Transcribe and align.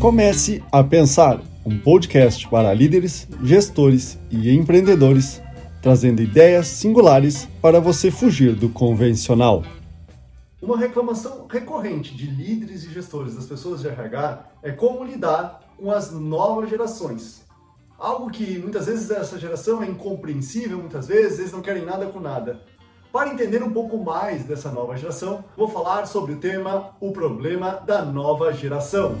Comece 0.00 0.62
a 0.70 0.84
Pensar, 0.84 1.40
um 1.64 1.78
podcast 1.78 2.46
para 2.50 2.72
líderes, 2.74 3.26
gestores 3.42 4.18
e 4.30 4.54
empreendedores, 4.54 5.40
trazendo 5.80 6.20
ideias 6.20 6.66
singulares 6.66 7.48
para 7.62 7.80
você 7.80 8.10
fugir 8.10 8.54
do 8.54 8.68
convencional. 8.68 9.62
Uma 10.60 10.76
reclamação 10.76 11.46
recorrente 11.48 12.14
de 12.14 12.26
líderes 12.26 12.84
e 12.84 12.92
gestores 12.92 13.34
das 13.36 13.46
pessoas 13.46 13.80
de 13.80 13.88
RH 13.88 14.44
é 14.62 14.70
como 14.70 15.02
lidar 15.02 15.62
com 15.78 15.90
as 15.90 16.12
novas 16.12 16.68
gerações. 16.68 17.42
Algo 17.98 18.30
que 18.30 18.58
muitas 18.58 18.84
vezes 18.84 19.10
essa 19.10 19.38
geração 19.38 19.82
é 19.82 19.86
incompreensível, 19.86 20.78
muitas 20.78 21.06
vezes 21.06 21.38
eles 21.38 21.52
não 21.52 21.62
querem 21.62 21.86
nada 21.86 22.04
com 22.06 22.20
nada. 22.20 22.60
Para 23.10 23.32
entender 23.32 23.62
um 23.62 23.72
pouco 23.72 23.96
mais 23.96 24.44
dessa 24.44 24.70
nova 24.70 24.94
geração, 24.94 25.42
vou 25.56 25.68
falar 25.68 26.06
sobre 26.06 26.34
o 26.34 26.38
tema 26.38 26.90
O 27.00 27.12
Problema 27.12 27.82
da 27.86 28.04
Nova 28.04 28.52
Geração. 28.52 29.16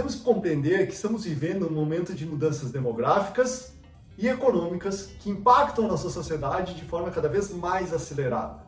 Temos 0.00 0.14
que 0.14 0.22
compreender 0.22 0.86
que 0.86 0.94
estamos 0.94 1.24
vivendo 1.24 1.66
um 1.66 1.74
momento 1.74 2.14
de 2.14 2.24
mudanças 2.24 2.70
demográficas 2.70 3.74
e 4.16 4.28
econômicas 4.28 5.10
que 5.20 5.28
impactam 5.28 5.84
a 5.84 5.88
nossa 5.88 6.08
sociedade 6.08 6.72
de 6.72 6.86
forma 6.86 7.10
cada 7.10 7.28
vez 7.28 7.52
mais 7.52 7.92
acelerada. 7.92 8.62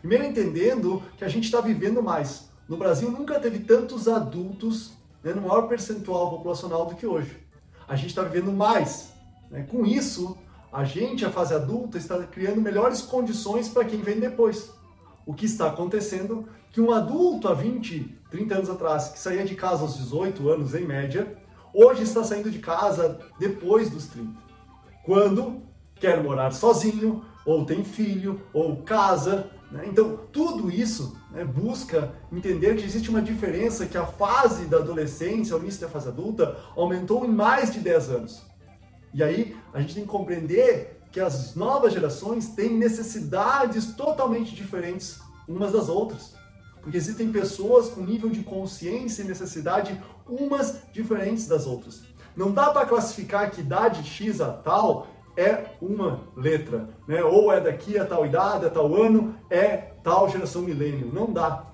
Primeiro, 0.00 0.24
entendendo 0.24 1.00
que 1.16 1.24
a 1.24 1.28
gente 1.28 1.44
está 1.44 1.60
vivendo 1.60 2.02
mais. 2.02 2.50
No 2.68 2.76
Brasil, 2.76 3.08
nunca 3.08 3.38
teve 3.38 3.60
tantos 3.60 4.08
adultos 4.08 4.94
né, 5.22 5.32
no 5.32 5.42
maior 5.42 5.68
percentual 5.68 6.28
populacional 6.28 6.86
do 6.86 6.96
que 6.96 7.06
hoje. 7.06 7.38
A 7.86 7.94
gente 7.94 8.08
está 8.08 8.22
vivendo 8.24 8.50
mais. 8.50 9.12
Né? 9.52 9.64
Com 9.70 9.86
isso, 9.86 10.36
a 10.72 10.82
gente, 10.82 11.24
a 11.24 11.30
fase 11.30 11.54
adulta, 11.54 11.98
está 11.98 12.20
criando 12.24 12.60
melhores 12.60 13.00
condições 13.00 13.68
para 13.68 13.84
quem 13.84 14.00
vem 14.00 14.18
depois. 14.18 14.72
O 15.24 15.34
que 15.34 15.46
está 15.46 15.68
acontecendo 15.68 16.48
que 16.72 16.80
um 16.80 16.90
adulto 16.90 17.46
há 17.46 17.54
20, 17.54 18.18
30 18.34 18.54
anos 18.56 18.70
atrás, 18.70 19.10
que 19.10 19.18
saía 19.20 19.44
de 19.44 19.54
casa 19.54 19.82
aos 19.82 19.96
18 19.96 20.48
anos 20.48 20.74
em 20.74 20.84
média, 20.84 21.38
hoje 21.72 22.02
está 22.02 22.24
saindo 22.24 22.50
de 22.50 22.58
casa 22.58 23.20
depois 23.38 23.88
dos 23.88 24.06
30. 24.08 24.32
Quando 25.04 25.62
quer 25.94 26.20
morar 26.20 26.50
sozinho, 26.50 27.24
ou 27.46 27.64
tem 27.64 27.84
filho, 27.84 28.40
ou 28.52 28.78
casa. 28.78 29.50
Né? 29.70 29.84
Então, 29.86 30.18
tudo 30.32 30.68
isso 30.68 31.16
né, 31.30 31.44
busca 31.44 32.12
entender 32.32 32.74
que 32.74 32.84
existe 32.84 33.08
uma 33.08 33.22
diferença, 33.22 33.86
que 33.86 33.96
a 33.96 34.04
fase 34.04 34.64
da 34.64 34.78
adolescência, 34.78 35.56
o 35.56 35.60
início 35.60 35.82
da 35.82 35.88
fase 35.88 36.08
adulta, 36.08 36.56
aumentou 36.74 37.24
em 37.24 37.30
mais 37.30 37.72
de 37.72 37.78
10 37.78 38.10
anos. 38.10 38.42
E 39.12 39.22
aí, 39.22 39.56
a 39.72 39.80
gente 39.80 39.94
tem 39.94 40.02
que 40.02 40.10
compreender 40.10 41.00
que 41.12 41.20
as 41.20 41.54
novas 41.54 41.92
gerações 41.92 42.48
têm 42.48 42.70
necessidades 42.70 43.94
totalmente 43.94 44.56
diferentes 44.56 45.20
umas 45.46 45.70
das 45.70 45.88
outras. 45.88 46.34
Porque 46.84 46.98
existem 46.98 47.32
pessoas 47.32 47.88
com 47.88 48.02
nível 48.02 48.28
de 48.30 48.42
consciência 48.42 49.22
e 49.22 49.26
necessidade 49.26 50.00
umas 50.28 50.82
diferentes 50.92 51.48
das 51.48 51.66
outras. 51.66 52.02
Não 52.36 52.52
dá 52.52 52.70
para 52.70 52.86
classificar 52.86 53.50
que 53.50 53.62
idade 53.62 54.06
X 54.06 54.40
a 54.40 54.52
tal 54.52 55.08
é 55.36 55.70
uma 55.80 56.28
letra, 56.36 56.88
né? 57.08 57.24
Ou 57.24 57.52
é 57.52 57.60
daqui 57.60 57.98
a 57.98 58.04
tal 58.04 58.26
idade, 58.26 58.66
a 58.66 58.70
tal 58.70 58.94
ano, 58.94 59.34
é 59.50 59.76
tal 60.02 60.28
geração 60.28 60.62
milênio. 60.62 61.10
Não 61.12 61.32
dá. 61.32 61.64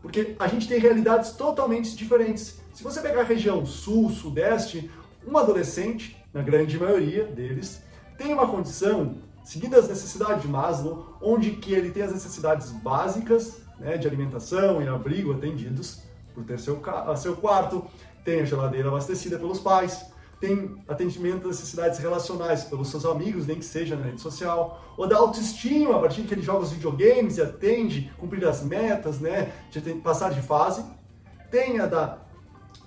Porque 0.00 0.34
a 0.38 0.46
gente 0.46 0.68
tem 0.68 0.78
realidades 0.78 1.32
totalmente 1.32 1.94
diferentes. 1.94 2.60
Se 2.72 2.82
você 2.82 3.00
pegar 3.00 3.20
a 3.20 3.24
região 3.24 3.66
sul, 3.66 4.08
sudeste, 4.08 4.90
um 5.26 5.36
adolescente, 5.36 6.16
na 6.32 6.42
grande 6.42 6.78
maioria 6.78 7.24
deles, 7.24 7.82
tem 8.16 8.32
uma 8.32 8.46
condição, 8.46 9.16
seguindo 9.44 9.76
as 9.76 9.88
necessidades 9.88 10.42
de 10.42 10.48
Maslow, 10.48 11.18
onde 11.20 11.50
que 11.52 11.74
ele 11.74 11.90
tem 11.90 12.04
as 12.04 12.12
necessidades 12.12 12.70
básicas, 12.70 13.60
né, 13.80 13.96
de 13.96 14.06
alimentação 14.06 14.80
e 14.80 14.86
abrigo 14.86 15.32
atendidos 15.32 16.02
por 16.34 16.44
ter 16.44 16.58
seu, 16.58 16.80
seu 17.16 17.36
quarto, 17.36 17.84
tem 18.24 18.40
a 18.40 18.44
geladeira 18.44 18.88
abastecida 18.88 19.38
pelos 19.38 19.58
pais, 19.58 20.06
tem 20.38 20.76
atendimento 20.88 21.48
das 21.48 21.58
necessidades 21.58 21.98
relacionais 21.98 22.64
pelos 22.64 22.88
seus 22.88 23.04
amigos, 23.04 23.46
nem 23.46 23.58
que 23.58 23.64
seja 23.64 23.96
na 23.96 24.06
rede 24.06 24.20
social, 24.20 24.94
ou 24.96 25.06
da 25.06 25.16
autoestima, 25.16 25.96
a 25.96 25.98
partir 25.98 26.22
que 26.22 26.32
ele 26.32 26.42
joga 26.42 26.60
os 26.60 26.72
videogames 26.72 27.36
e 27.36 27.42
atende, 27.42 28.12
cumprir 28.16 28.46
as 28.46 28.62
metas, 28.62 29.20
né, 29.20 29.52
de 29.70 29.80
passar 29.94 30.30
de 30.30 30.40
fase. 30.40 30.82
Tem 31.50 31.78
a 31.80 31.86
da, 31.86 32.18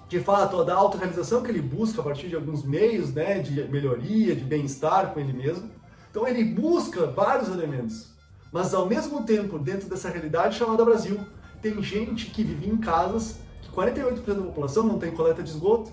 de 0.08 0.20
fato, 0.20 0.62
a 0.62 0.64
da 0.64 0.74
autorrealização 0.74 1.44
que 1.44 1.52
ele 1.52 1.62
busca 1.62 2.02
a 2.02 2.04
partir 2.04 2.28
de 2.28 2.36
alguns 2.36 2.64
meios, 2.64 3.14
né, 3.14 3.40
de 3.40 3.64
melhoria, 3.68 4.36
de 4.36 4.44
bem-estar 4.44 5.14
com 5.14 5.20
ele 5.20 5.34
mesmo. 5.34 5.70
Então 6.10 6.28
ele 6.28 6.44
busca 6.44 7.06
vários 7.08 7.50
elementos, 7.50 8.13
mas 8.54 8.72
ao 8.72 8.86
mesmo 8.86 9.24
tempo, 9.24 9.58
dentro 9.58 9.90
dessa 9.90 10.08
realidade 10.08 10.56
chamada 10.56 10.86
Brasil, 10.86 11.20
tem 11.60 11.82
gente 11.82 12.28
que 12.28 12.44
vive 12.44 12.70
em 12.70 12.78
casas 12.78 13.40
que 13.64 13.72
48% 13.72 14.24
da 14.26 14.42
população 14.44 14.84
não 14.84 15.00
tem 15.00 15.10
coleta 15.10 15.42
de 15.42 15.50
esgoto, 15.50 15.92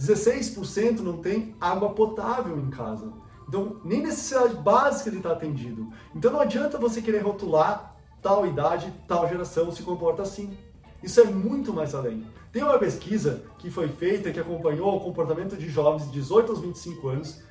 16% 0.00 1.00
não 1.00 1.18
tem 1.18 1.54
água 1.60 1.90
potável 1.90 2.58
em 2.58 2.70
casa. 2.70 3.12
Então, 3.46 3.82
nem 3.84 4.02
necessidade 4.02 4.54
básica 4.54 5.10
ele 5.10 5.18
está 5.18 5.32
atendido. 5.32 5.92
Então, 6.14 6.32
não 6.32 6.40
adianta 6.40 6.78
você 6.78 7.02
querer 7.02 7.18
rotular 7.18 7.94
tal 8.22 8.46
idade, 8.46 8.90
tal 9.06 9.28
geração 9.28 9.70
se 9.70 9.82
comporta 9.82 10.22
assim. 10.22 10.56
Isso 11.02 11.20
é 11.20 11.24
muito 11.24 11.70
mais 11.70 11.94
além. 11.94 12.26
Tem 12.50 12.62
uma 12.62 12.78
pesquisa 12.78 13.42
que 13.58 13.70
foi 13.70 13.88
feita 13.88 14.32
que 14.32 14.40
acompanhou 14.40 14.96
o 14.96 15.00
comportamento 15.00 15.54
de 15.54 15.68
jovens 15.68 16.06
de 16.06 16.12
18 16.12 16.50
aos 16.50 16.60
25 16.62 17.08
anos, 17.08 17.42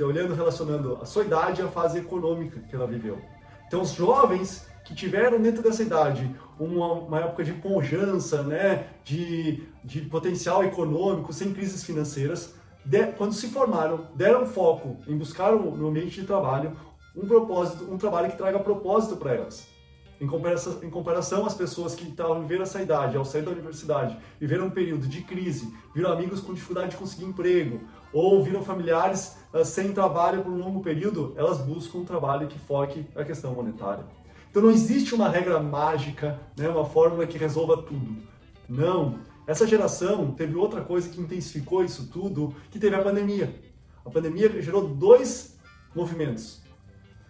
olhando, 0.00 0.34
relacionando 0.34 0.98
a 1.00 1.04
sua 1.04 1.24
idade 1.24 1.62
a 1.62 1.68
fase 1.68 1.98
econômica 2.00 2.58
que 2.58 2.74
ela 2.74 2.88
viveu. 2.88 3.35
Então, 3.66 3.82
os 3.82 3.92
jovens 3.92 4.66
que 4.84 4.94
tiveram 4.94 5.40
dentro 5.40 5.62
dessa 5.62 5.82
idade 5.82 6.34
uma, 6.58 6.92
uma 6.92 7.20
época 7.20 7.44
de 7.44 7.52
ponjança, 7.52 8.42
né, 8.42 8.86
de, 9.04 9.64
de 9.84 10.02
potencial 10.02 10.64
econômico, 10.64 11.32
sem 11.32 11.52
crises 11.52 11.82
financeiras, 11.84 12.54
de, 12.84 13.06
quando 13.12 13.32
se 13.32 13.48
formaram, 13.48 14.06
deram 14.14 14.46
foco 14.46 14.96
em 15.06 15.18
buscar 15.18 15.52
no 15.52 15.88
ambiente 15.88 16.20
de 16.20 16.26
trabalho 16.26 16.72
um 17.16 17.26
propósito, 17.26 17.92
um 17.92 17.98
trabalho 17.98 18.30
que 18.30 18.36
traga 18.36 18.58
propósito 18.58 19.16
para 19.16 19.34
elas. 19.34 19.75
Em 20.18 20.26
comparação, 20.26 20.78
em 20.82 20.88
comparação 20.88 21.46
às 21.46 21.54
pessoas 21.54 21.94
que 21.94 22.04
estavam 22.04 22.40
vivendo 22.40 22.62
essa 22.62 22.80
idade, 22.80 23.16
ao 23.16 23.24
sair 23.24 23.42
da 23.42 23.50
universidade, 23.50 24.16
viveram 24.40 24.66
um 24.66 24.70
período 24.70 25.06
de 25.06 25.20
crise, 25.22 25.72
viram 25.94 26.10
amigos 26.10 26.40
com 26.40 26.54
dificuldade 26.54 26.90
de 26.90 26.96
conseguir 26.96 27.24
emprego, 27.24 27.80
ou 28.12 28.42
viram 28.42 28.62
familiares 28.62 29.36
uh, 29.52 29.62
sem 29.62 29.92
trabalho 29.92 30.42
por 30.42 30.50
um 30.50 30.58
longo 30.58 30.80
período, 30.80 31.34
elas 31.36 31.58
buscam 31.58 31.98
um 31.98 32.04
trabalho 32.04 32.48
que 32.48 32.58
foque 32.58 33.04
a 33.14 33.24
questão 33.24 33.52
monetária. 33.52 34.04
Então 34.50 34.62
não 34.62 34.70
existe 34.70 35.14
uma 35.14 35.28
regra 35.28 35.60
mágica, 35.60 36.40
né, 36.56 36.66
uma 36.66 36.86
fórmula 36.86 37.26
que 37.26 37.36
resolva 37.36 37.82
tudo. 37.82 38.16
Não. 38.66 39.18
Essa 39.46 39.66
geração 39.66 40.32
teve 40.32 40.56
outra 40.56 40.80
coisa 40.80 41.10
que 41.10 41.20
intensificou 41.20 41.84
isso 41.84 42.08
tudo, 42.10 42.54
que 42.70 42.78
teve 42.78 42.96
a 42.96 43.02
pandemia. 43.02 43.54
A 44.02 44.08
pandemia 44.08 44.62
gerou 44.62 44.88
dois 44.88 45.58
movimentos. 45.94 46.62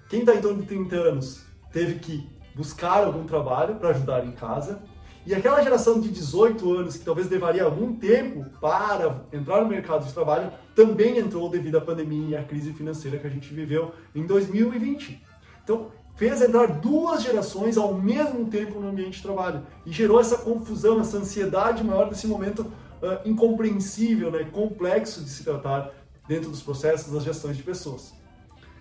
Quem 0.09 0.21
está 0.21 0.37
em 0.37 0.41
torno 0.41 0.63
de 0.63 0.69
30 0.69 0.95
anos 0.95 1.45
teve 1.73 1.99
que 1.99 2.36
buscar 2.57 3.05
algum 3.05 3.25
trabalho 3.25 3.75
para 3.75 3.91
ajudar 3.91 4.25
em 4.25 4.33
casa, 4.33 4.81
e 5.27 5.35
aquela 5.35 5.61
geração 5.61 6.01
de 6.01 6.09
18 6.09 6.73
anos, 6.73 6.97
que 6.97 7.05
talvez 7.05 7.29
levaria 7.29 7.65
algum 7.65 7.95
tempo 7.97 8.47
para 8.61 9.25
entrar 9.33 9.61
no 9.61 9.69
mercado 9.69 10.07
de 10.07 10.13
trabalho, 10.13 10.53
também 10.75 11.19
entrou 11.19 11.51
devido 11.51 11.77
à 11.77 11.81
pandemia 11.81 12.29
e 12.29 12.37
à 12.37 12.45
crise 12.45 12.73
financeira 12.73 13.19
que 13.19 13.27
a 13.27 13.31
gente 13.31 13.53
viveu 13.53 13.93
em 14.15 14.25
2020. 14.25 15.21
Então, 15.65 15.91
fez 16.15 16.41
entrar 16.41 16.69
duas 16.69 17.25
gerações 17.25 17.77
ao 17.77 17.93
mesmo 17.93 18.47
tempo 18.47 18.79
no 18.79 18.89
ambiente 18.89 19.17
de 19.17 19.23
trabalho 19.23 19.67
e 19.85 19.93
gerou 19.93 20.21
essa 20.21 20.39
confusão, 20.39 21.01
essa 21.01 21.19
ansiedade 21.19 21.83
maior 21.83 22.09
desse 22.09 22.29
momento 22.29 22.61
uh, 22.63 23.29
incompreensível, 23.29 24.31
né, 24.31 24.45
complexo 24.45 25.23
de 25.23 25.29
se 25.29 25.43
tratar 25.43 25.91
dentro 26.29 26.51
dos 26.51 26.63
processos 26.63 27.13
das 27.13 27.25
gestões 27.25 27.57
de 27.57 27.65
pessoas. 27.65 28.15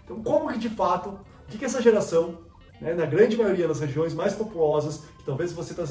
Então, 0.04 0.22
como 0.22 0.48
que 0.54 0.60
de 0.60 0.70
fato, 0.70 1.10
o 1.10 1.48
que, 1.48 1.58
que 1.58 1.66
essa 1.66 1.82
geração, 1.82 2.38
né, 2.82 2.94
na 2.94 3.06
grande 3.06 3.38
maioria 3.38 3.68
das 3.68 3.80
regiões 3.80 4.14
mais 4.14 4.34
populosas, 4.34 5.04
que 5.18 5.24
talvez 5.26 5.52
você 5.52 5.72
está 5.72 5.84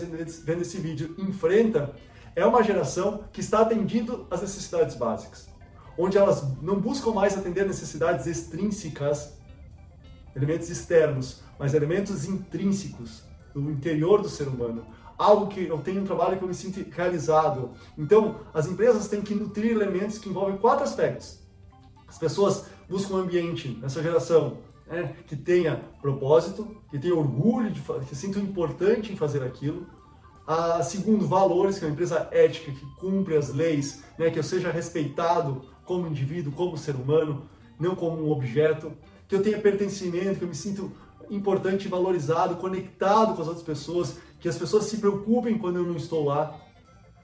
vendo 0.45 0.63
esse 0.63 0.79
vídeo, 0.79 1.15
enfrenta, 1.19 1.95
é 2.37 2.45
uma 2.45 2.63
geração 2.63 3.25
que 3.33 3.41
está 3.41 3.61
atendendo 3.61 4.27
às 4.31 4.41
necessidades 4.41 4.97
básicas, 4.97 5.49
onde 5.97 6.19
elas 6.19 6.43
não 6.61 6.81
buscam 6.81 7.13
mais 7.13 7.37
atender 7.37 7.67
necessidades 7.67 8.27
extrínsecas 8.27 9.35
elementos 10.35 10.69
externos, 10.69 11.43
mas 11.59 11.75
elementos 11.75 12.25
intrínsecos 12.25 13.23
do 13.55 13.71
interior 13.71 14.21
do 14.21 14.29
ser 14.29 14.49
humano. 14.49 14.85
Algo 15.17 15.47
que 15.47 15.65
eu 15.67 15.79
tenho 15.79 16.03
um 16.03 16.05
trabalho 16.05 16.37
que 16.37 16.43
eu 16.43 16.49
me 16.49 16.55
sinto 16.55 16.85
realizado. 16.91 17.71
Então, 17.97 18.41
as 18.53 18.67
empresas 18.67 19.07
têm 19.07 19.23
que 19.23 19.35
nutrir 19.35 19.71
elementos 19.71 20.19
que 20.19 20.29
envolvem 20.29 20.57
quatro 20.57 20.83
aspectos. 20.83 21.39
As 22.09 22.19
pessoas 22.19 22.65
buscam 22.89 23.15
um 23.15 23.19
ambiente, 23.19 23.79
nessa 23.81 24.03
geração, 24.03 24.59
né, 24.87 25.15
que 25.27 25.37
tenha 25.37 25.83
propósito, 26.01 26.77
que 26.91 26.99
tenha 26.99 27.15
orgulho, 27.15 27.71
de, 27.71 27.81
que 27.81 28.15
sinta 28.15 28.39
importante 28.39 29.13
em 29.13 29.17
fazer 29.17 29.43
aquilo. 29.43 29.87
A, 30.47 30.83
segundo, 30.83 31.27
valores, 31.27 31.79
que 31.79 31.85
é 31.85 31.89
uma 31.89 31.95
empresa 31.95 32.29
ética, 32.31 32.71
que 32.71 32.87
cumpre 32.97 33.37
as 33.37 33.53
leis, 33.53 34.05
né, 34.19 34.31
que 34.31 34.39
eu 34.39 34.43
seja 34.43 34.71
respeitado 34.71 35.63
como 35.85 36.07
indivíduo, 36.07 36.53
como 36.53 36.77
ser 36.77 36.95
humano, 36.95 37.49
não 37.79 37.95
como 37.95 38.23
um 38.23 38.31
objeto 38.31 38.93
que 39.27 39.35
eu 39.35 39.43
tenha 39.43 39.59
pertencimento, 39.59 40.39
que 40.39 40.45
eu 40.45 40.49
me 40.49 40.55
sinto 40.55 40.93
importante, 41.31 41.89
valorizado, 41.89 42.57
conectado 42.57 43.35
com 43.35 43.43
as 43.43 43.49
outras 43.49 43.65
pessoas, 43.65 44.19
que 44.39 44.49
as 44.49 44.59
pessoas 44.59 44.85
se 44.85 44.99
preocupem 44.99 45.57
quando 45.57 45.77
eu 45.77 45.85
não 45.85 45.97
estou 45.97 46.25
lá. 46.25 46.61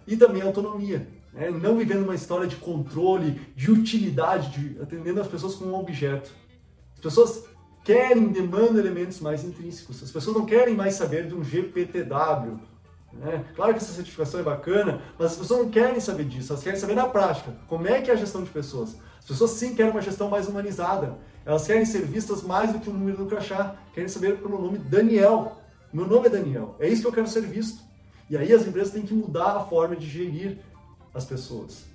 E 0.06 0.16
também 0.16 0.42
autonomia. 0.42 1.06
Né? 1.32 1.50
Não 1.50 1.76
vivendo 1.76 2.04
uma 2.04 2.14
história 2.14 2.46
de 2.46 2.56
controle, 2.56 3.40
de 3.54 3.70
utilidade, 3.70 4.50
de 4.50 4.82
atendendo 4.82 5.20
as 5.20 5.28
pessoas 5.28 5.54
como 5.54 5.72
um 5.72 5.78
objeto. 5.78 6.32
As 7.00 7.04
pessoas 7.04 7.44
querem, 7.82 8.28
demandam 8.28 8.76
elementos 8.76 9.20
mais 9.20 9.42
intrínsecos. 9.42 10.02
As 10.02 10.10
pessoas 10.10 10.36
não 10.36 10.44
querem 10.44 10.74
mais 10.74 10.94
saber 10.96 11.26
de 11.26 11.34
um 11.34 11.42
GPTW. 11.42 12.60
Né? 13.10 13.42
Claro 13.56 13.72
que 13.72 13.78
essa 13.78 13.94
certificação 13.94 14.40
é 14.40 14.42
bacana, 14.42 15.00
mas 15.18 15.32
as 15.32 15.38
pessoas 15.38 15.60
não 15.60 15.70
querem 15.70 15.98
saber 15.98 16.24
disso, 16.24 16.52
elas 16.52 16.62
querem 16.62 16.78
saber 16.78 16.94
na 16.94 17.08
prática. 17.08 17.56
Como 17.66 17.88
é 17.88 18.02
que 18.02 18.10
é 18.10 18.14
a 18.14 18.16
gestão 18.16 18.44
de 18.44 18.50
pessoas? 18.50 18.96
As 19.18 19.24
pessoas 19.24 19.52
sim 19.52 19.74
querem 19.74 19.90
uma 19.92 20.02
gestão 20.02 20.28
mais 20.28 20.46
humanizada. 20.46 21.16
Elas 21.44 21.66
querem 21.66 21.86
ser 21.86 22.02
vistas 22.02 22.42
mais 22.42 22.70
do 22.70 22.78
que 22.78 22.90
o 22.90 22.92
número 22.92 23.16
do 23.16 23.26
crachá. 23.26 23.76
Querem 23.94 24.08
saber 24.08 24.36
pelo 24.36 24.60
nome 24.60 24.76
Daniel. 24.76 25.56
Meu 25.90 26.06
nome 26.06 26.26
é 26.26 26.30
Daniel. 26.30 26.76
É 26.78 26.86
isso 26.86 27.00
que 27.00 27.08
eu 27.08 27.12
quero 27.12 27.28
ser 27.28 27.42
visto. 27.42 27.82
E 28.28 28.36
aí 28.36 28.52
as 28.52 28.66
empresas 28.66 28.92
têm 28.92 29.02
que 29.02 29.14
mudar 29.14 29.56
a 29.56 29.60
forma 29.60 29.96
de 29.96 30.06
gerir 30.06 30.58
as 31.14 31.24
pessoas. 31.24 31.89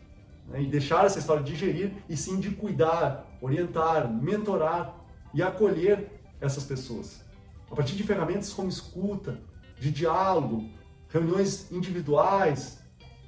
Né? 0.48 0.64
E 0.64 0.68
deixar 0.68 1.06
essa 1.06 1.20
história 1.20 1.44
de 1.44 1.56
gerir 1.56 1.94
e 2.08 2.16
sim 2.16 2.40
de 2.40 2.52
cuidar, 2.52 3.26
orientar, 3.42 4.12
mentorar 4.12 4.96
e 5.34 5.42
acolher 5.42 6.12
essas 6.40 6.64
pessoas. 6.64 7.22
A 7.70 7.76
partir 7.76 7.96
de 7.96 8.04
ferramentas 8.04 8.54
como 8.54 8.70
escuta, 8.70 9.40
de 9.80 9.92
diálogo, 9.92 10.70
reuniões 11.10 11.72
individuais, 11.72 12.80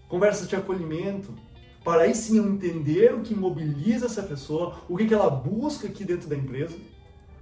conversas 0.07 0.47
de 0.47 0.55
acolhimento, 0.55 1.33
para 1.83 2.03
aí 2.03 2.13
sim 2.13 2.37
entender 2.37 3.13
o 3.13 3.21
que 3.21 3.33
mobiliza 3.33 4.07
essa 4.07 4.23
pessoa, 4.23 4.75
o 4.89 4.97
que 4.97 5.13
ela 5.13 5.29
busca 5.29 5.87
aqui 5.87 6.03
dentro 6.03 6.27
da 6.27 6.35
empresa, 6.35 6.75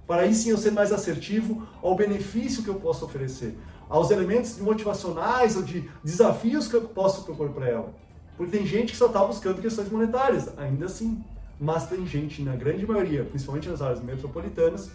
para 0.06 0.22
aí 0.22 0.34
sim 0.34 0.50
eu 0.50 0.58
ser 0.58 0.70
mais 0.70 0.92
assertivo 0.92 1.66
ao 1.82 1.96
benefício 1.96 2.62
que 2.62 2.68
eu 2.68 2.76
posso 2.76 3.04
oferecer, 3.04 3.56
aos 3.88 4.10
elementos 4.10 4.58
motivacionais 4.58 5.56
ou 5.56 5.62
de 5.62 5.90
desafios 6.02 6.68
que 6.68 6.74
eu 6.74 6.82
posso 6.82 7.24
propor 7.24 7.50
para 7.50 7.68
ela. 7.68 7.94
Porque 8.36 8.56
tem 8.56 8.66
gente 8.66 8.92
que 8.92 8.98
só 8.98 9.06
está 9.06 9.24
buscando 9.24 9.62
questões 9.62 9.90
monetárias, 9.90 10.56
ainda 10.58 10.86
assim. 10.86 11.24
Mas 11.58 11.88
tem 11.88 12.06
gente, 12.06 12.42
na 12.42 12.54
grande 12.54 12.86
maioria, 12.86 13.24
principalmente 13.24 13.68
nas 13.68 13.80
áreas 13.80 14.02
metropolitanas, 14.02 14.90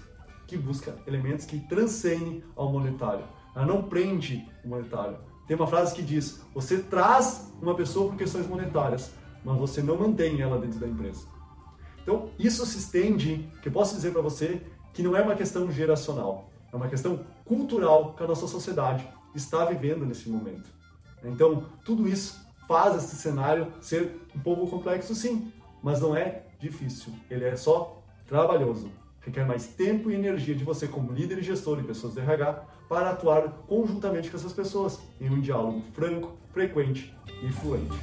que 0.45 0.55
busca 0.57 0.95
elementos 1.07 1.45
que 1.45 1.59
transcendem 1.59 2.43
ao 2.55 2.71
monetário. 2.71 3.23
Ela 3.55 3.65
não 3.65 3.83
prende 3.83 4.47
o 4.63 4.67
monetário. 4.67 5.17
Tem 5.47 5.55
uma 5.55 5.65
frase 5.65 5.95
que 5.95 6.03
diz: 6.03 6.41
você 6.53 6.79
traz 6.79 7.51
uma 7.61 7.73
pessoa 7.73 8.09
por 8.09 8.17
questões 8.17 8.47
monetárias, 8.47 9.11
mas 9.43 9.57
você 9.57 9.81
não 9.81 9.97
mantém 9.97 10.39
ela 10.39 10.59
dentro 10.59 10.79
da 10.79 10.87
empresa. 10.87 11.25
Então, 12.03 12.29
isso 12.37 12.65
se 12.65 12.77
estende, 12.77 13.49
que 13.61 13.69
eu 13.69 13.71
posso 13.71 13.95
dizer 13.95 14.11
para 14.11 14.21
você 14.21 14.61
que 14.93 15.01
não 15.01 15.15
é 15.15 15.21
uma 15.21 15.35
questão 15.35 15.71
geracional, 15.71 16.49
é 16.71 16.75
uma 16.75 16.87
questão 16.87 17.25
cultural 17.45 18.13
que 18.13 18.23
a 18.23 18.27
nossa 18.27 18.47
sociedade 18.47 19.07
está 19.33 19.65
vivendo 19.65 20.05
nesse 20.05 20.29
momento. 20.29 20.69
Então, 21.23 21.65
tudo 21.85 22.07
isso 22.07 22.39
faz 22.67 22.95
esse 22.95 23.15
cenário 23.15 23.67
ser 23.81 24.21
um 24.35 24.39
pouco 24.39 24.67
complexo, 24.67 25.13
sim, 25.13 25.51
mas 25.81 25.99
não 25.99 26.15
é 26.15 26.43
difícil. 26.59 27.13
Ele 27.29 27.45
é 27.45 27.55
só 27.55 28.01
trabalhoso. 28.27 28.89
Requer 29.21 29.45
mais 29.45 29.67
tempo 29.67 30.09
e 30.09 30.15
energia 30.15 30.55
de 30.55 30.63
você, 30.63 30.87
como 30.87 31.11
líder 31.11 31.39
e 31.39 31.43
gestor 31.43 31.77
de 31.77 31.83
pessoas 31.83 32.13
de 32.13 32.21
RH, 32.21 32.63
para 32.89 33.11
atuar 33.11 33.49
conjuntamente 33.67 34.29
com 34.29 34.37
essas 34.37 34.53
pessoas 34.53 34.99
em 35.19 35.29
um 35.29 35.39
diálogo 35.39 35.81
franco, 35.93 36.33
frequente 36.51 37.13
e 37.43 37.51
fluente. 37.51 37.93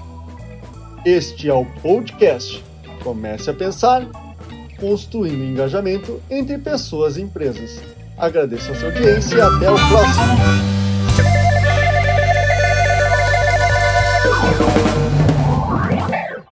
Este 1.04 1.48
é 1.48 1.54
o 1.54 1.64
podcast. 1.80 2.64
Comece 3.02 3.50
a 3.50 3.54
pensar, 3.54 4.06
construindo 4.78 5.44
engajamento 5.44 6.20
entre 6.30 6.58
pessoas 6.58 7.16
e 7.16 7.22
empresas. 7.22 7.80
Agradeço 8.16 8.72
a 8.72 8.74
sua 8.74 8.88
audiência 8.88 9.36
e 9.36 9.40
até 9.40 9.70
o 9.70 9.74
próximo. 9.74 10.77